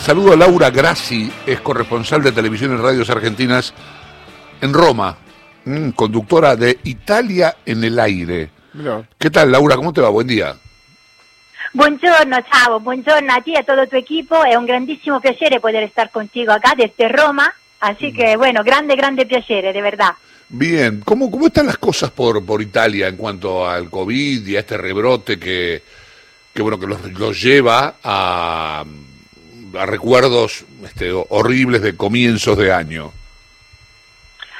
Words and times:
Saludo 0.00 0.32
a 0.32 0.36
Laura 0.36 0.70
Grassi, 0.70 1.30
es 1.46 1.60
corresponsal 1.60 2.22
de 2.22 2.32
televisión 2.32 2.74
y 2.74 2.80
radios 2.80 3.10
argentinas 3.10 3.74
en 4.62 4.72
Roma, 4.72 5.16
mm, 5.66 5.90
conductora 5.90 6.56
de 6.56 6.78
Italia 6.84 7.56
en 7.66 7.84
el 7.84 7.98
aire. 7.98 8.50
¿Qué 9.18 9.30
tal, 9.30 9.52
Laura? 9.52 9.76
¿Cómo 9.76 9.92
te 9.92 10.00
va? 10.00 10.08
Buen 10.08 10.26
día. 10.26 10.56
Buongiorno, 11.74 12.38
ciao, 12.50 12.80
buongiorno 12.80 13.32
a 13.32 13.42
ti 13.42 13.52
y 13.52 13.56
a 13.56 13.62
todo 13.62 13.86
tu 13.86 13.96
equipo. 13.96 14.42
Es 14.44 14.56
un 14.56 14.66
grandísimo 14.66 15.20
piacere 15.20 15.60
poder 15.60 15.82
estar 15.84 16.10
contigo 16.10 16.52
acá 16.52 16.74
desde 16.76 17.08
Roma. 17.08 17.52
Así 17.80 18.12
que, 18.12 18.36
bueno, 18.36 18.64
grande, 18.64 18.96
grande 18.96 19.26
piacere, 19.26 19.72
de 19.72 19.82
verdad. 19.82 20.14
Bien, 20.48 21.02
¿cómo, 21.04 21.30
cómo 21.30 21.46
están 21.46 21.66
las 21.66 21.78
cosas 21.78 22.10
por, 22.10 22.44
por 22.44 22.62
Italia 22.62 23.08
en 23.08 23.16
cuanto 23.16 23.68
al 23.68 23.88
COVID 23.90 24.46
y 24.46 24.56
a 24.56 24.60
este 24.60 24.76
rebrote 24.76 25.38
que, 25.38 25.82
que 26.52 26.62
bueno, 26.62 26.80
que 26.80 26.86
los, 26.86 27.40
lleva 27.40 27.94
a, 28.02 28.84
a 29.78 29.86
recuerdos 29.86 30.64
este, 30.84 31.12
horribles 31.12 31.80
de 31.82 31.96
comienzos 31.96 32.58
de 32.58 32.72
año? 32.72 33.12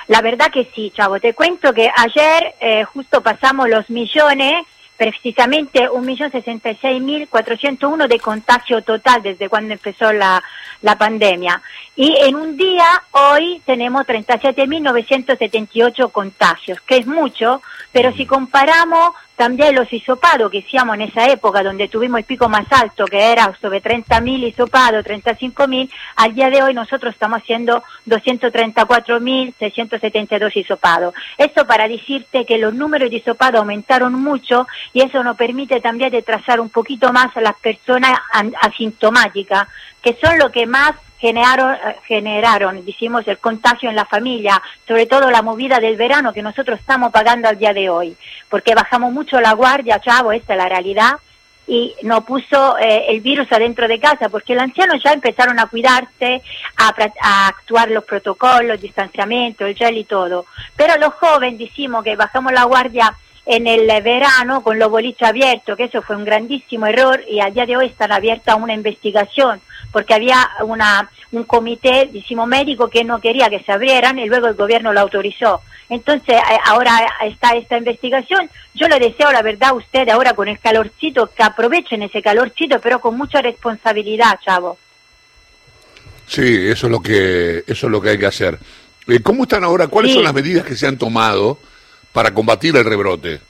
La 0.08 0.20
verdad 0.22 0.50
que 0.52 0.68
sí, 0.74 0.92
chavo. 0.94 1.18
Te 1.20 1.34
cuento 1.34 1.72
que 1.72 1.88
ayer 1.96 2.54
eh, 2.60 2.82
justo 2.84 3.22
pasamos 3.22 3.68
los 3.68 3.88
millones 3.90 4.66
precisamente 4.96 5.88
1.066.401 5.88 8.06
de 8.06 8.20
contagio 8.20 8.82
total 8.82 9.22
desde 9.22 9.48
cuando 9.48 9.72
empezó 9.72 10.12
la, 10.12 10.44
la 10.82 10.98
pandemia. 10.98 11.62
Y 11.96 12.14
en 12.20 12.36
un 12.36 12.58
día, 12.58 13.02
hoy, 13.12 13.62
tenemos 13.64 14.06
37.978 14.06 16.12
contagios, 16.12 16.82
que 16.82 16.98
es 16.98 17.06
mucho, 17.06 17.62
pero 17.92 18.12
si 18.12 18.26
comparamos 18.26 19.12
también 19.40 19.74
los 19.74 19.90
hisopados 19.90 20.50
que 20.50 20.58
hicimos 20.58 20.94
en 20.96 21.00
esa 21.00 21.24
época, 21.30 21.62
donde 21.62 21.88
tuvimos 21.88 22.18
el 22.18 22.26
pico 22.26 22.50
más 22.50 22.66
alto, 22.72 23.06
que 23.06 23.32
era 23.32 23.56
sobre 23.58 23.82
30.000 23.82 24.48
hisopados, 24.48 25.02
35.000, 25.02 25.90
al 26.16 26.34
día 26.34 26.50
de 26.50 26.62
hoy 26.62 26.74
nosotros 26.74 27.14
estamos 27.14 27.38
haciendo 27.38 27.82
234.672 28.06 30.56
hisopados. 30.56 31.14
Eso 31.38 31.66
para 31.66 31.88
decirte 31.88 32.44
que 32.44 32.58
los 32.58 32.74
números 32.74 33.08
de 33.08 33.16
hisopados 33.16 33.60
aumentaron 33.60 34.12
mucho 34.12 34.66
y 34.92 35.00
eso 35.00 35.24
nos 35.24 35.38
permite 35.38 35.80
también 35.80 36.10
de 36.10 36.20
trazar 36.20 36.60
un 36.60 36.68
poquito 36.68 37.10
más 37.10 37.34
a 37.34 37.40
las 37.40 37.56
personas 37.56 38.18
asintomáticas, 38.60 39.68
que 40.02 40.18
son 40.22 40.38
lo 40.38 40.52
que 40.52 40.66
más 40.66 40.96
generaron, 41.20 41.76
generaron, 42.06 42.84
decimos, 42.84 43.28
el 43.28 43.38
contagio 43.38 43.90
en 43.90 43.96
la 43.96 44.06
familia, 44.06 44.60
sobre 44.88 45.06
todo 45.06 45.30
la 45.30 45.42
movida 45.42 45.78
del 45.78 45.96
verano 45.96 46.32
que 46.32 46.42
nosotros 46.42 46.80
estamos 46.80 47.12
pagando 47.12 47.48
al 47.48 47.58
día 47.58 47.74
de 47.74 47.90
hoy, 47.90 48.16
porque 48.48 48.74
bajamos 48.74 49.12
mucho 49.12 49.40
la 49.40 49.52
guardia, 49.52 50.00
chavo, 50.00 50.32
esta 50.32 50.54
es 50.54 50.58
la 50.58 50.68
realidad, 50.68 51.12
y 51.66 51.94
no 52.02 52.24
puso 52.24 52.78
eh, 52.78 53.04
el 53.10 53.20
virus 53.20 53.52
adentro 53.52 53.86
de 53.86 54.00
casa, 54.00 54.28
porque 54.28 54.54
los 54.54 54.64
ancianos 54.64 55.00
ya 55.04 55.12
empezaron 55.12 55.60
a 55.60 55.66
cuidarse, 55.66 56.42
a, 56.76 56.92
a, 57.22 57.48
actuar 57.48 57.90
los 57.90 58.02
protocolos, 58.04 58.80
distanciamiento, 58.80 59.66
el 59.66 59.76
gel 59.76 59.96
y 59.98 60.04
todo. 60.04 60.46
Pero 60.74 60.96
los 60.96 61.14
jóvenes 61.14 61.60
decimos 61.60 62.02
que 62.02 62.16
bajamos 62.16 62.52
la 62.52 62.64
guardia 62.64 63.14
en 63.50 63.66
el 63.66 63.86
verano 64.02 64.62
con 64.62 64.78
los 64.78 64.88
boliches 64.88 65.26
abiertos, 65.26 65.76
que 65.76 65.84
eso 65.84 66.02
fue 66.02 66.14
un 66.14 66.24
grandísimo 66.24 66.86
error 66.86 67.20
y 67.28 67.40
al 67.40 67.52
día 67.52 67.66
de 67.66 67.76
hoy 67.76 67.86
está 67.86 68.04
abierta 68.04 68.54
una 68.54 68.74
investigación 68.74 69.60
porque 69.90 70.14
había 70.14 70.48
una, 70.62 71.10
un 71.32 71.42
comité, 71.42 72.08
decimos 72.12 72.46
médico, 72.46 72.88
que 72.88 73.02
no 73.02 73.20
quería 73.20 73.50
que 73.50 73.60
se 73.60 73.72
abrieran 73.72 74.20
y 74.20 74.26
luego 74.26 74.46
el 74.46 74.54
gobierno 74.54 74.92
lo 74.92 75.00
autorizó. 75.00 75.62
Entonces, 75.88 76.36
eh, 76.36 76.58
ahora 76.66 77.00
está 77.24 77.56
esta 77.56 77.76
investigación. 77.76 78.48
Yo 78.74 78.86
le 78.86 79.00
deseo, 79.00 79.32
la 79.32 79.42
verdad, 79.42 79.70
a 79.70 79.74
usted 79.74 80.08
ahora 80.08 80.34
con 80.34 80.46
el 80.46 80.60
calorcito, 80.60 81.28
que 81.34 81.42
aprovechen 81.42 82.02
ese 82.02 82.22
calorcito, 82.22 82.80
pero 82.80 83.00
con 83.00 83.16
mucha 83.16 83.42
responsabilidad, 83.42 84.38
chavo. 84.44 84.78
Sí, 86.28 86.68
eso 86.68 86.86
es 86.86 86.92
lo 86.92 87.02
que, 87.02 87.64
eso 87.66 87.86
es 87.86 87.90
lo 87.90 88.00
que 88.00 88.10
hay 88.10 88.18
que 88.18 88.26
hacer. 88.26 88.60
Eh, 89.08 89.18
¿Cómo 89.20 89.42
están 89.42 89.64
ahora? 89.64 89.88
¿Cuáles 89.88 90.14
son 90.14 90.22
las 90.22 90.34
medidas 90.34 90.64
que 90.64 90.76
se 90.76 90.86
han 90.86 90.96
tomado 90.96 91.58
para 92.12 92.32
combatir 92.32 92.76
el 92.76 92.84
rebrote? 92.84 93.40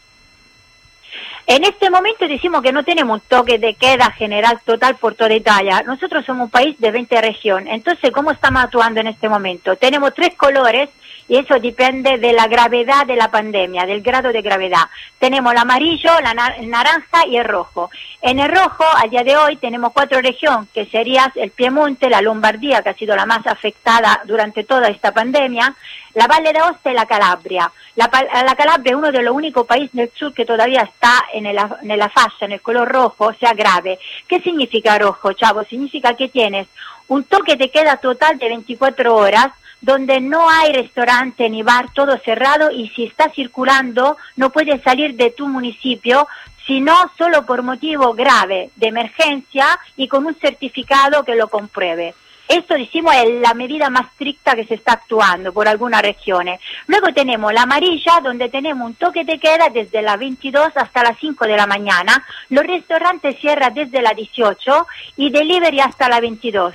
En 1.47 1.65
este 1.65 1.91
momento 1.91 2.29
decimos 2.29 2.63
que 2.63 2.73
no 2.73 2.85
tenemos 2.85 3.21
un 3.21 3.27
toque 3.27 3.59
de 3.59 3.75
queda 3.75 4.13
general 4.13 4.61
total 4.65 4.95
por 4.97 5.15
toda 5.15 5.35
Italia. 5.35 5.83
Nosotros 5.85 6.25
somos 6.25 6.45
un 6.45 6.51
país 6.51 6.79
de 6.79 6.93
20 6.93 7.21
regiones. 7.21 7.75
Entonces, 7.75 8.13
¿cómo 8.13 8.31
estamos 8.31 8.63
actuando 8.63 9.01
en 9.01 9.09
este 9.09 9.29
momento? 9.29 9.75
Tenemos 9.75 10.15
tres 10.15 10.37
colores 10.37 10.91
y 11.31 11.37
eso 11.37 11.61
depende 11.61 12.19
de 12.19 12.33
la 12.33 12.49
gravedad 12.49 13.07
de 13.07 13.15
la 13.15 13.31
pandemia, 13.31 13.87
del 13.87 14.03
grado 14.03 14.33
de 14.33 14.43
gravedad. 14.43 14.83
Tenemos 15.17 15.53
el 15.53 15.59
amarillo, 15.59 16.11
la 16.21 16.35
naranja 16.35 17.25
y 17.29 17.37
el 17.37 17.45
rojo. 17.45 17.89
En 18.21 18.41
el 18.41 18.51
rojo, 18.51 18.83
al 18.97 19.11
día 19.11 19.23
de 19.23 19.37
hoy, 19.37 19.57
tenemos 19.57 19.93
cuatro 19.93 20.21
regiones, 20.21 20.69
que 20.75 20.87
serían 20.87 21.31
el 21.37 21.53
Piemonte, 21.53 22.11
la 22.11 22.21
Lombardía, 22.21 22.83
que 22.83 22.89
ha 22.89 22.95
sido 22.95 23.15
la 23.15 23.27
más 23.27 23.47
afectada 23.47 24.21
durante 24.25 24.65
toda 24.65 24.89
esta 24.89 25.15
pandemia, 25.15 25.73
la 26.15 26.27
Valle 26.27 26.53
d'Aosta 26.53 26.91
y 26.91 26.95
la 26.95 27.07
Calabria. 27.07 27.71
La, 27.95 28.11
la, 28.45 28.57
Calabria 28.57 28.91
es 28.91 28.97
uno 28.97 29.13
de 29.13 29.23
los 29.23 29.33
únicos 29.33 29.65
países 29.69 29.93
del 29.93 30.11
sur 30.13 30.35
que 30.35 30.45
todavía 30.45 30.83
está 30.83 31.27
en 31.33 31.45
la, 31.55 31.79
en 31.81 31.97
la 31.97 32.09
fascia, 32.09 32.47
en 32.47 32.53
el 32.53 32.61
color 32.61 32.89
rojo, 32.89 33.27
o 33.27 33.35
sea, 33.35 33.53
grave. 33.53 34.01
¿Qué 34.27 34.41
significa 34.41 34.99
rojo, 34.99 35.33
chavo? 35.35 35.63
Significa 35.63 36.17
que 36.17 36.29
tienes 36.29 36.67
un 37.07 37.23
toque 37.23 37.55
de 37.55 37.71
queda 37.71 37.99
total 37.99 38.37
de 38.37 38.49
24 38.49 39.15
horas, 39.15 39.53
donde 39.81 40.21
no 40.21 40.49
hay 40.49 40.73
restaurante 40.73 41.49
ni 41.49 41.63
bar, 41.63 41.93
todo 41.95 42.19
cerrado, 42.19 42.71
y 42.71 42.89
si 42.91 43.05
está 43.05 43.31
circulando, 43.31 44.17
no 44.37 44.51
puedes 44.51 44.83
salir 44.83 45.15
de 45.15 45.31
tu 45.31 45.49
municipio, 45.49 46.29
sino 46.67 46.95
solo 47.17 47.47
por 47.47 47.63
motivo 47.63 48.15
grave 48.15 48.71
de 48.77 48.89
emergencia 48.89 49.79
y 49.97 50.09
con 50.09 50.27
un 50.27 50.35
certificado 50.35 51.25
que 51.25 51.35
lo 51.35 51.49
compruebe. 51.49 52.15
Esto, 52.51 52.75
decimos, 52.75 53.15
es 53.15 53.41
la 53.41 53.55
medida 53.55 53.91
más 53.91 54.07
estricta 54.07 54.57
que 54.57 54.65
se 54.65 54.75
está 54.75 54.95
actuando 54.95 55.53
por 55.53 55.69
algunas 55.69 56.03
regiones. 56.03 56.61
Luego 56.89 57.15
tenemos 57.15 57.53
la 57.53 57.63
amarilla, 57.63 58.19
donde 58.21 58.49
tenemos 58.49 58.85
un 58.85 58.95
toque 58.95 59.25
de 59.25 59.39
queda 59.39 59.69
desde 59.69 60.03
las 60.03 60.19
22 60.19 60.71
hasta 60.75 61.05
las 61.05 61.17
5 61.21 61.47
de 61.47 61.57
la 61.57 61.69
mañana. 61.69 62.25
Los 62.49 62.67
restaurantes 62.67 63.39
cierran 63.39 63.73
desde 63.73 64.03
las 64.03 64.17
18 64.17 64.87
y 65.17 65.31
delivery 65.31 65.79
hasta 65.79 66.09
las 66.09 66.21
22. 66.21 66.75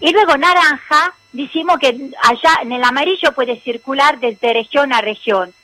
Y 0.00 0.12
luego 0.12 0.36
naranja, 0.36 1.14
decimos 1.32 1.78
que 1.78 2.10
allá 2.24 2.62
en 2.62 2.72
el 2.72 2.82
amarillo 2.82 3.30
puede 3.32 3.60
circular 3.60 4.18
desde 4.18 4.52
región 4.52 4.92
a 4.92 5.02
región. 5.02 5.54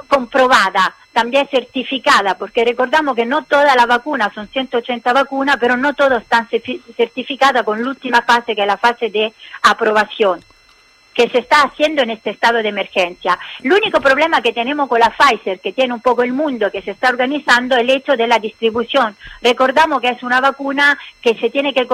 comprobada. 0.07 0.95
también 1.13 1.45
certificada, 1.49 2.37
porque 2.37 2.63
recordamos 2.63 3.15
que 3.15 3.25
no 3.25 3.43
todas 3.43 3.75
las 3.75 3.85
vacunas, 3.85 4.33
son 4.33 4.47
180 4.47 5.11
vacunas, 5.11 5.57
pero 5.59 5.75
no 5.75 5.93
todas 5.93 6.21
están 6.23 6.47
certificadas 6.95 7.63
con 7.63 7.83
la 7.83 7.89
última 7.89 8.21
fase, 8.21 8.55
que 8.55 8.61
es 8.61 8.67
la 8.67 8.77
fase 8.77 9.09
de 9.09 9.33
aprobación 9.61 10.41
que 11.13 11.29
se 11.29 11.39
está 11.39 11.63
haciendo 11.63 12.01
en 12.01 12.11
este 12.11 12.29
estado 12.29 12.63
de 12.63 12.69
emergencia. 12.69 13.37
El 13.61 13.73
único 13.73 13.99
problema 13.99 14.41
que 14.41 14.53
tenemos 14.53 14.87
con 14.87 14.99
la 14.99 15.13
Pfizer, 15.15 15.59
que 15.59 15.73
tiene 15.73 15.93
un 15.93 16.01
poco 16.01 16.23
el 16.23 16.33
mundo, 16.33 16.71
que 16.71 16.81
se 16.81 16.91
está 16.91 17.09
organizando, 17.09 17.75
es 17.75 17.81
el 17.81 17.89
hecho 17.89 18.15
de 18.15 18.27
la 18.27 18.39
distribución. 18.39 19.15
Recordamos 19.41 20.01
que 20.01 20.09
es 20.09 20.23
una 20.23 20.39
vacuna 20.39 20.97
que 21.21 21.35
se 21.35 21.49
tiene 21.49 21.73
que 21.73 21.87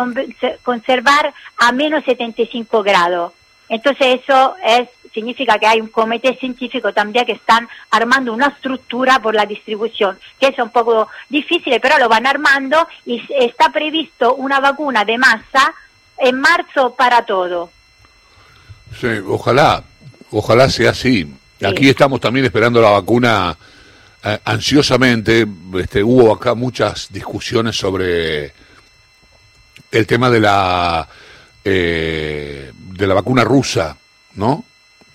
conservar 0.64 1.34
a 1.58 1.72
menos 1.72 2.04
75 2.06 2.84
grados. 2.84 3.34
Entonces 3.70 4.22
eso 4.24 4.56
es, 4.66 4.88
significa 5.14 5.58
que 5.60 5.68
hay 5.68 5.82
un 5.82 5.88
comité 5.88 6.36
científico 6.36 6.94
también 6.94 7.26
que 7.26 7.34
están 7.34 7.68
armando 7.92 8.34
una 8.34 8.48
estructura 8.48 9.20
por 9.20 9.36
la 9.36 9.46
distribución, 9.46 10.18
que 10.40 10.48
es 10.48 10.60
un 10.60 10.70
poco 10.70 11.08
difícil, 11.30 11.78
pero 11.82 11.98
lo 11.98 12.08
van 12.08 12.28
armando 12.28 12.88
y 13.06 13.22
está 13.40 13.70
previsto 13.72 14.36
una 14.36 14.60
vacuna 14.60 15.04
de 15.04 15.18
masa 15.18 15.74
en 16.18 16.40
marzo 16.40 16.96
para 16.96 17.26
todo. 17.26 17.72
Sí, 19.00 19.08
ojalá, 19.28 19.84
ojalá 20.32 20.70
sea 20.70 20.92
así. 20.92 21.28
Aquí 21.66 21.90
estamos 21.90 22.22
también 22.22 22.46
esperando 22.46 22.82
la 22.82 22.92
vacuna 22.92 23.58
eh, 24.24 24.40
ansiosamente. 24.46 25.46
Este, 25.80 26.04
hubo 26.04 26.34
acá 26.34 26.54
muchas 26.54 27.12
discusiones 27.12 27.76
sobre 27.76 28.54
el 29.92 30.08
tema 30.08 30.30
de 30.30 30.40
la 30.40 31.08
eh, 31.64 32.72
de 32.98 33.08
la 33.08 33.14
vacuna 33.14 33.44
rusa, 33.44 33.98
¿no? 34.36 34.66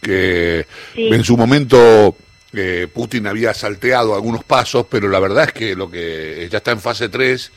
Que 0.01 0.67
en 0.95 1.25
su 1.25 1.37
momento 1.37 2.17
eh, 2.53 2.89
Putin 2.93 3.27
había 3.27 3.55
salteado 3.55 4.15
algunos 4.15 4.45
pasos, 4.45 4.87
pero 4.89 5.09
la 5.09 5.21
verdad 5.21 5.45
es 5.45 5.53
que 5.53 5.75
lo 5.75 5.91
que 5.91 6.49
ya 6.51 6.59
está 6.59 6.73
en 6.73 6.81
fase 6.81 7.09
3 7.09 7.53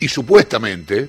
y 0.00 0.08
supuestamente 0.08 1.08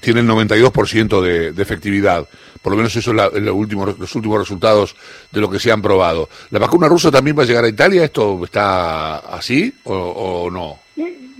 tiene 0.00 0.20
el 0.20 0.28
92% 0.28 1.20
de, 1.20 1.52
de 1.52 1.62
efectividad. 1.62 2.26
Por 2.62 2.72
lo 2.72 2.76
menos 2.76 2.94
eso 2.94 3.10
es 3.10 3.42
los 3.42 3.54
últimos 3.54 4.38
resultados 4.38 4.96
de 5.30 5.40
lo 5.40 5.50
que 5.50 5.58
se 5.58 5.70
han 5.70 5.82
probado. 5.82 6.28
¿La 6.50 6.58
vacuna 6.58 6.88
rusa 6.88 7.10
también 7.10 7.36
va 7.38 7.42
a 7.42 7.46
llegar 7.46 7.64
a 7.64 7.68
Italia? 7.68 8.04
¿Esto 8.04 8.44
está 8.44 9.18
así 9.18 9.74
o 9.84 10.48
no? 10.50 10.81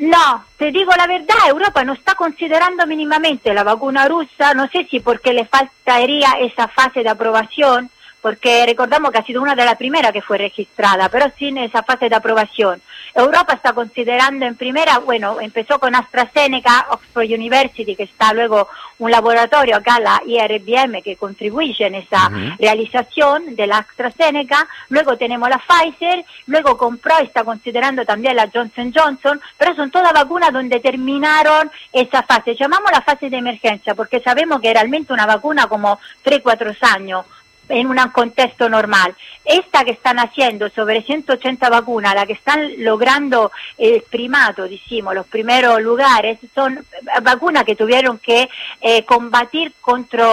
No, 0.03 0.45
te 0.57 0.73
digo 0.73 0.91
la 0.97 1.07
verdad, 1.07 1.37
Europa 1.49 1.85
no 1.85 1.93
está 1.93 2.17
considerando 2.17 2.89
mínimamente 2.89 3.55
la 3.55 3.63
vacuna 3.63 4.09
rusa, 4.09 4.53
no 4.53 4.67
sé 4.67 4.85
si 4.91 4.99
porque 4.99 5.33
le 5.33 5.45
faltaría 5.45 6.33
esa 6.41 6.67
fase 6.67 7.05
de 7.05 7.09
aprobación, 7.09 7.89
porque 8.23 8.65
recordamos 8.65 9.11
que 9.11 9.19
ha 9.19 9.25
sido 9.25 9.43
una 9.43 9.57
de 9.57 9.65
las 9.65 9.77
primeras 9.77 10.13
que 10.13 10.23
fue 10.23 10.39
registrada, 10.39 11.09
pero 11.09 11.27
sin 11.37 11.59
esa 11.59 11.83
fase 11.83 12.09
de 12.09 12.15
aprobación. 12.15 12.81
Europa 13.15 13.53
está 13.53 13.75
considerando 13.75 14.47
en 14.47 14.55
primera, 14.55 14.99
bueno, 14.99 15.39
empezó 15.41 15.79
con 15.79 15.95
AstraZeneca, 15.95 16.87
Oxford 16.91 17.27
University, 17.27 17.95
que 17.95 18.05
está 18.05 18.33
luego 18.33 18.69
un 19.01 19.11
laboratorio 19.11 19.77
acá, 19.77 19.99
la 20.01 20.23
IRBM, 20.25 21.03
que 21.03 21.17
contribuye 21.17 21.85
en 21.85 21.97
esa 21.97 22.31
realización 22.59 23.57
de 23.57 23.67
la 23.67 23.79
AstraZeneca, 23.79 24.67
luego 24.89 25.19
tenemos 25.19 25.51
la 25.51 25.59
Pfizer, 25.59 26.25
luego 26.47 26.79
compró 26.79 27.17
y 27.21 27.25
está 27.25 27.45
considerando 27.45 28.07
también 28.07 28.37
la 28.37 28.49
Johnson 28.53 28.93
Johnson, 28.95 29.41
pero 29.59 29.75
son 29.75 29.91
todas 29.91 30.13
vacunas 30.13 30.53
donde 30.53 30.81
terminaron 30.81 31.71
esa 31.93 32.23
fase. 32.23 32.55
Llamamos 32.55 32.93
la 32.93 33.03
fase 33.03 33.29
de 33.29 33.37
emergencia 33.37 33.95
porque 33.95 34.21
sabemos 34.21 34.61
que 34.61 34.73
realmente 34.73 35.13
una 35.13 35.27
vacuna 35.27 35.67
como 35.67 35.99
3-4 36.25 36.77
años 36.95 37.27
en 37.69 37.87
un 37.87 37.97
contexto 38.13 38.69
normal. 38.69 39.15
Esta 39.45 39.85
que 39.85 39.93
están 39.93 40.19
haciendo 40.19 40.69
sobre 40.71 41.03
180 41.03 41.69
vacunas, 41.69 42.15
la 42.15 42.27
que 42.27 42.35
están 42.35 42.71
logrando 42.79 43.51
el 43.79 44.03
primato, 44.03 44.69
decimos, 44.69 45.15
los 45.15 45.27
primeros 45.27 45.81
lugares, 45.81 46.39
son 46.55 46.85
vacunas 47.23 47.65
que 47.65 47.77
tuvieron 47.77 48.19
que 48.19 48.49
eh, 48.81 49.05
combatir 49.05 49.73
contra 49.81 50.27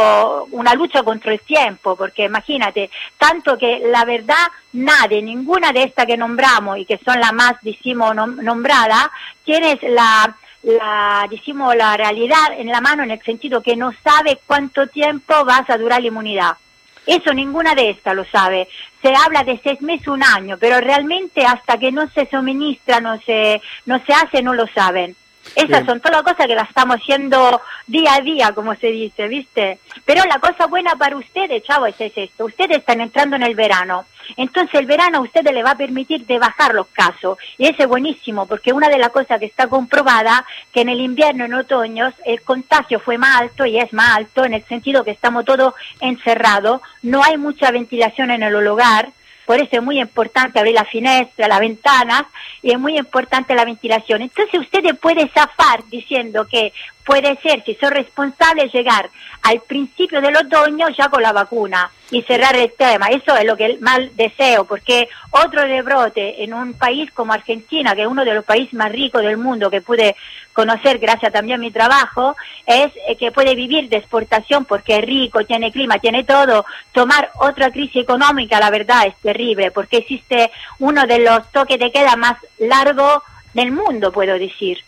una 0.51 0.75
lucha 0.75 1.03
contra 1.03 1.33
el 1.33 1.39
tiempo, 1.41 1.95
porque 1.95 2.25
imagínate, 2.25 2.89
tanto 3.17 3.57
que 3.57 3.79
la 3.79 4.05
verdad, 4.05 4.47
nadie, 4.73 5.21
ninguna 5.21 5.71
de 5.71 5.83
estas 5.83 6.05
que 6.05 6.17
nombramos 6.17 6.77
y 6.77 6.85
que 6.85 6.99
son 6.99 7.19
las 7.19 7.33
más, 7.33 7.55
decimos, 7.61 8.15
nombradas, 8.15 9.09
tienes 9.43 9.81
la 9.83 10.35
la, 10.63 11.25
decimos, 11.29 11.75
la 11.75 11.95
realidad 11.95 12.51
en 12.57 12.67
la 12.67 12.81
mano 12.81 13.03
en 13.03 13.11
el 13.11 13.21
sentido 13.21 13.61
que 13.61 13.75
no 13.75 13.93
sabe 14.03 14.39
cuánto 14.45 14.87
tiempo 14.87 15.45
vas 15.45 15.69
a 15.69 15.77
durar 15.77 16.01
la 16.01 16.07
inmunidad. 16.07 16.57
Eso 17.05 17.33
ninguna 17.33 17.75
de 17.75 17.89
estas 17.89 18.15
lo 18.15 18.25
sabe. 18.25 18.67
Se 19.01 19.13
habla 19.15 19.43
de 19.43 19.59
seis 19.63 19.81
meses, 19.81 20.07
un 20.07 20.23
año, 20.23 20.57
pero 20.59 20.79
realmente 20.79 21.45
hasta 21.45 21.77
que 21.77 21.91
no 21.91 22.09
se 22.09 22.27
suministra, 22.29 22.99
no 22.99 23.19
se, 23.21 23.61
no 23.85 24.03
se 24.05 24.13
hace, 24.13 24.41
no 24.41 24.53
lo 24.53 24.67
saben. 24.67 25.15
Esas 25.55 25.85
son 25.85 25.99
todas 25.99 26.23
las 26.23 26.33
cosas 26.33 26.47
que 26.47 26.55
las 26.55 26.69
estamos 26.69 26.97
haciendo 26.97 27.61
día 27.87 28.15
a 28.15 28.21
día, 28.21 28.51
como 28.53 28.75
se 28.75 28.87
dice, 28.87 29.27
¿viste? 29.27 29.79
Pero 30.05 30.23
la 30.25 30.39
cosa 30.39 30.67
buena 30.67 30.95
para 30.95 31.17
ustedes, 31.17 31.63
chavos, 31.63 31.93
es 31.99 32.11
esto. 32.15 32.45
Ustedes 32.45 32.77
están 32.77 33.01
entrando 33.01 33.35
en 33.35 33.43
el 33.43 33.55
verano. 33.55 34.05
Entonces 34.37 34.79
el 34.79 34.85
verano 34.85 35.19
a 35.19 35.21
ustedes 35.21 35.53
le 35.53 35.63
va 35.63 35.71
a 35.71 35.77
permitir 35.77 36.25
de 36.25 36.39
bajar 36.39 36.73
los 36.73 36.87
casos. 36.87 37.37
Y 37.57 37.67
eso 37.67 37.83
es 37.83 37.87
buenísimo, 37.87 38.45
porque 38.45 38.73
una 38.73 38.89
de 38.89 38.99
las 38.99 39.09
cosas 39.09 39.39
que 39.39 39.45
está 39.45 39.67
comprobada, 39.67 40.45
que 40.71 40.81
en 40.81 40.89
el 40.89 41.01
invierno, 41.01 41.45
en 41.45 41.53
otoño, 41.53 42.13
el 42.25 42.41
contagio 42.41 42.99
fue 42.99 43.17
más 43.17 43.41
alto 43.41 43.65
y 43.65 43.79
es 43.79 43.91
más 43.93 44.17
alto 44.17 44.45
en 44.45 44.53
el 44.53 44.63
sentido 44.65 45.03
que 45.03 45.11
estamos 45.11 45.45
todos 45.45 45.73
encerrados, 45.99 46.81
no 47.01 47.23
hay 47.23 47.37
mucha 47.37 47.71
ventilación 47.71 48.31
en 48.31 48.43
el 48.43 48.67
hogar, 48.67 49.09
por 49.49 49.59
eso 49.59 49.77
es 49.77 49.81
muy 49.81 49.99
importante 49.99 50.59
abrir 50.59 50.75
la 50.75 50.85
finestra, 50.85 51.47
las 51.47 51.59
ventanas 51.59 52.21
y 52.61 52.71
es 52.71 52.77
muy 52.77 52.99
importante 52.99 53.55
la 53.55 53.65
ventilación. 53.65 54.21
Entonces 54.21 54.59
usted 54.59 54.83
puede 55.01 55.27
zafar 55.29 55.83
diciendo 55.89 56.45
que 56.47 56.71
puede 57.09 57.35
ser, 57.38 57.63
si 57.65 57.73
son 57.73 57.89
responsables, 57.89 58.71
llegar 58.71 59.09
al 59.41 59.59
principio 59.61 60.21
del 60.21 60.38
otoño 60.38 60.89
ya 60.95 61.09
con 61.09 61.23
la 61.23 61.33
vacuna 61.33 61.89
y 62.11 62.21
cerrar 62.21 62.56
el 62.56 62.71
tema. 62.73 63.07
Eso 63.07 63.35
es 63.35 63.45
lo 63.45 63.57
que 63.57 63.79
más 63.81 64.15
deseo, 64.15 64.65
porque 64.65 65.09
otro 65.31 65.63
rebrote 65.63 66.44
en 66.44 66.53
un 66.53 66.75
país 66.75 67.09
como 67.11 67.33
Argentina, 67.33 67.95
que 67.95 68.03
es 68.03 68.07
uno 68.07 68.23
de 68.23 68.35
los 68.35 68.45
países 68.45 68.75
más 68.75 68.91
ricos 68.91 69.23
del 69.23 69.38
mundo, 69.38 69.71
que 69.71 69.81
pude 69.81 70.15
conocer 70.53 71.00
gracias 71.00 71.33
también 71.33 71.59
a 71.59 71.63
mi 71.63 71.71
trabajo, 71.71 72.35
es 72.67 72.91
eh, 73.07 73.15
que 73.15 73.31
puede 73.31 73.56
vivir 73.56 73.89
de 73.89 73.97
exportación 73.97 74.65
porque 74.65 74.97
es 74.97 75.01
rico, 75.03 75.44
tiene 75.45 75.71
clima, 75.71 75.97
tiene 75.97 76.25
todo. 76.25 76.63
Tomar 76.91 77.31
otra 77.39 77.71
crisis 77.71 78.03
económica, 78.03 78.59
la 78.59 78.69
verdad, 78.69 79.07
es 79.07 79.15
terrible, 79.15 79.71
porque 79.71 79.97
existe 79.97 80.51
uno 80.77 81.07
de 81.07 81.17
los 81.17 81.51
toques 81.51 81.79
de 81.79 81.91
queda 81.91 82.15
más 82.17 82.38
largos 82.59 83.23
del 83.56 83.71
mundo, 83.71 84.11
puedo 84.11 84.38
decir. 84.38 84.83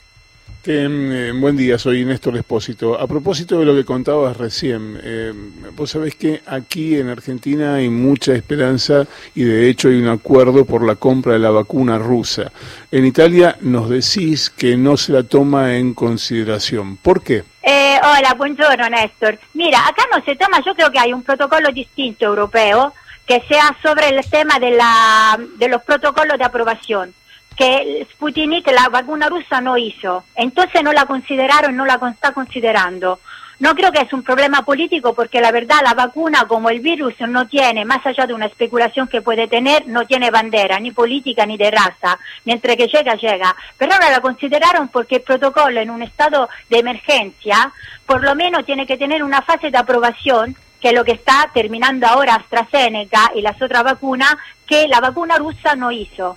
Eh, 0.63 1.31
buen 1.33 1.57
día, 1.57 1.79
soy 1.79 2.05
Néstor 2.05 2.37
Espósito. 2.37 2.99
A 2.99 3.07
propósito 3.07 3.57
de 3.57 3.65
lo 3.65 3.73
que 3.73 3.83
contabas 3.83 4.37
recién, 4.37 4.99
eh, 5.03 5.33
vos 5.75 5.89
sabés 5.89 6.13
que 6.13 6.43
aquí 6.45 6.99
en 6.99 7.09
Argentina 7.09 7.75
hay 7.75 7.89
mucha 7.89 8.33
esperanza 8.33 9.07
y 9.33 9.43
de 9.43 9.67
hecho 9.67 9.87
hay 9.87 9.95
un 9.95 10.07
acuerdo 10.07 10.63
por 10.65 10.85
la 10.85 10.95
compra 10.95 11.33
de 11.33 11.39
la 11.39 11.49
vacuna 11.49 11.97
rusa. 11.97 12.51
En 12.91 13.07
Italia 13.07 13.57
nos 13.61 13.89
decís 13.89 14.51
que 14.51 14.77
no 14.77 14.97
se 14.97 15.13
la 15.13 15.23
toma 15.23 15.77
en 15.77 15.95
consideración. 15.95 16.97
¿Por 16.97 17.23
qué? 17.23 17.43
Eh, 17.63 17.99
hola, 18.03 18.35
buongiorno 18.37 18.87
Néstor. 18.87 19.39
Mira, 19.55 19.79
acá 19.87 20.03
no 20.15 20.23
se 20.23 20.35
toma, 20.35 20.61
yo 20.63 20.75
creo 20.75 20.91
que 20.91 20.99
hay 20.99 21.11
un 21.11 21.23
protocolo 21.23 21.71
distinto 21.71 22.25
europeo 22.25 22.93
que 23.25 23.41
sea 23.47 23.75
sobre 23.81 24.09
el 24.09 24.23
tema 24.29 24.59
de, 24.59 24.71
la, 24.71 25.39
de 25.57 25.67
los 25.69 25.81
protocolos 25.81 26.37
de 26.37 26.43
aprobación 26.43 27.15
que 27.61 28.07
Sputnik, 28.11 28.65
la 28.71 28.89
vacuna 28.89 29.29
rusa, 29.29 29.61
no 29.61 29.77
hizo. 29.77 30.23
Entonces 30.33 30.81
no 30.81 30.93
la 30.93 31.05
consideraron, 31.05 31.75
no 31.75 31.85
la 31.85 31.99
está 32.11 32.31
considerando. 32.31 33.19
No 33.59 33.75
creo 33.75 33.91
que 33.91 34.01
es 34.01 34.11
un 34.13 34.23
problema 34.23 34.65
político 34.65 35.13
porque 35.13 35.39
la 35.39 35.51
verdad 35.51 35.81
la 35.83 35.93
vacuna 35.93 36.45
como 36.47 36.71
el 36.71 36.79
virus 36.79 37.13
no 37.19 37.47
tiene, 37.47 37.85
más 37.85 38.03
allá 38.03 38.25
de 38.25 38.33
una 38.33 38.47
especulación 38.47 39.07
que 39.07 39.21
puede 39.21 39.47
tener, 39.47 39.87
no 39.87 40.07
tiene 40.07 40.31
bandera, 40.31 40.79
ni 40.79 40.89
política 40.89 41.45
ni 41.45 41.55
de 41.57 41.69
raza. 41.69 42.17
Mientras 42.45 42.75
que 42.75 42.87
llega, 42.87 43.13
llega. 43.13 43.55
Pero 43.77 43.93
ahora 43.93 44.09
la 44.09 44.21
consideraron 44.21 44.87
porque 44.87 45.17
el 45.17 45.21
protocolo 45.21 45.79
en 45.79 45.91
un 45.91 46.01
estado 46.01 46.49
de 46.67 46.79
emergencia 46.79 47.71
por 48.07 48.23
lo 48.23 48.33
menos 48.33 48.65
tiene 48.65 48.87
que 48.87 48.97
tener 48.97 49.21
una 49.23 49.43
fase 49.43 49.69
de 49.69 49.77
aprobación 49.77 50.55
que 50.81 50.89
es 50.89 50.95
lo 50.95 51.05
que 51.05 51.11
está 51.11 51.47
terminando 51.53 52.07
ahora 52.07 52.33
AstraZeneca 52.33 53.33
y 53.35 53.41
las 53.41 53.61
otras 53.61 53.83
vacunas, 53.83 54.35
que 54.65 54.87
la 54.87 54.99
vacuna 54.99 55.37
rusa 55.37 55.75
no 55.75 55.91
hizo. 55.91 56.35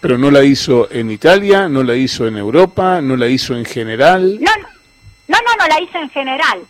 Pero 0.00 0.18
no 0.18 0.30
la 0.30 0.42
hizo 0.42 0.90
en 0.90 1.10
Italia, 1.10 1.68
no 1.68 1.82
la 1.82 1.94
hizo 1.94 2.26
en 2.26 2.36
Europa, 2.36 3.00
no 3.00 3.16
la 3.16 3.28
hizo 3.28 3.54
en 3.54 3.64
general. 3.64 4.38
No, 4.40 4.50
no, 5.28 5.38
no, 5.38 5.56
no 5.58 5.68
la 5.68 5.80
hizo 5.80 5.98
en 5.98 6.10
general. 6.10 6.60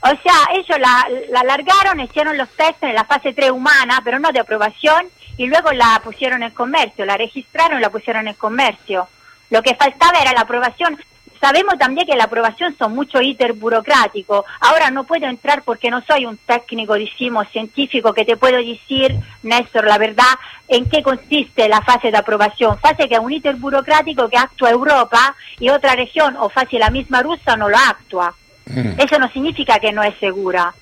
O 0.00 0.08
sea, 0.22 0.34
ellos 0.54 0.78
la, 0.78 1.06
la 1.30 1.42
largaron, 1.42 2.00
hicieron 2.00 2.36
los 2.36 2.48
test 2.50 2.82
en 2.82 2.94
la 2.94 3.04
fase 3.04 3.32
3 3.32 3.50
humana, 3.50 4.00
pero 4.04 4.18
no 4.18 4.30
de 4.30 4.40
aprobación, 4.40 5.06
y 5.36 5.46
luego 5.46 5.72
la 5.72 6.00
pusieron 6.04 6.42
en 6.42 6.50
comercio, 6.50 7.04
la 7.04 7.16
registraron 7.16 7.78
y 7.78 7.82
la 7.82 7.90
pusieron 7.90 8.28
en 8.28 8.34
comercio. 8.34 9.08
Lo 9.50 9.62
que 9.62 9.74
faltaba 9.74 10.18
era 10.20 10.32
la 10.32 10.42
aprobación 10.42 10.98
sabemos 11.46 11.78
también 11.78 12.08
que 12.08 12.16
la 12.16 12.24
aprobación 12.24 12.74
son 12.76 12.92
mucho 12.92 13.22
íter 13.22 13.52
burocrático. 13.52 14.44
Ahora 14.58 14.90
no 14.90 15.04
puedo 15.04 15.26
entrar 15.26 15.62
porque 15.62 15.90
no 15.90 16.02
soy 16.02 16.26
un 16.26 16.36
técnico, 16.38 16.94
decimos, 16.94 17.46
científico 17.52 18.12
que 18.12 18.24
te 18.24 18.36
puedo 18.36 18.56
decir, 18.56 19.14
Néstor, 19.44 19.84
la 19.84 19.96
verdad, 19.96 20.24
en 20.66 20.86
qué 20.86 21.04
consiste 21.04 21.68
la 21.68 21.80
fase 21.82 22.10
de 22.10 22.16
aprobación. 22.16 22.76
Fase 22.80 23.08
que 23.08 23.14
es 23.14 23.20
un 23.20 23.32
íter 23.32 23.54
burocrático 23.54 24.28
que 24.28 24.36
actúa 24.36 24.70
Europa 24.70 25.36
y 25.60 25.68
otra 25.68 25.94
región 25.94 26.34
o 26.36 26.48
fase 26.48 26.80
la 26.80 26.90
misma 26.90 27.22
rusa 27.22 27.56
no 27.56 27.68
lo 27.68 27.76
actúa. 27.76 28.34
Mm. 28.66 28.98
Eso 28.98 29.16
no 29.20 29.30
significa 29.30 29.78
que 29.78 29.92
no 29.92 30.02
es 30.02 30.18
segura. 30.18 30.74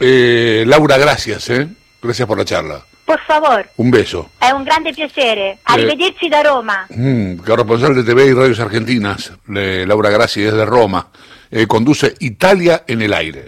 Eh, 0.00 0.64
Laura, 0.66 0.98
gracias, 0.98 1.50
¿eh? 1.50 1.68
Gracias 2.02 2.26
por 2.26 2.36
la 2.36 2.44
charla. 2.44 2.84
Por 3.04 3.20
favor. 3.20 3.66
Un 3.76 3.90
beso. 3.90 4.30
Es 4.40 4.52
un 4.52 4.64
grande 4.64 4.92
piacere. 4.92 5.58
Arrivederci 5.64 6.28
da 6.28 6.42
Roma. 6.42 6.86
Mm, 6.88 7.40
responsable 7.44 8.02
de 8.02 8.04
TV 8.04 8.26
y 8.26 8.32
Radios 8.32 8.60
Argentinas, 8.60 9.32
Laura 9.46 10.10
Gracia, 10.10 10.44
desde 10.44 10.64
Roma. 10.64 11.08
Eh, 11.50 11.66
conduce 11.66 12.14
Italia 12.20 12.84
en 12.86 13.02
el 13.02 13.12
aire. 13.12 13.42